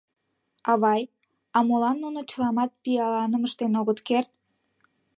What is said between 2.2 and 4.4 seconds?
чыламат пиаланым ыштен огыт керт?